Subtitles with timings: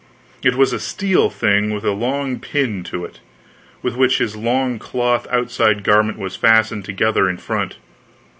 [0.41, 3.19] It was a steel thing with a long pin to it,
[3.83, 7.77] with which his long cloth outside garment was fastened together in front.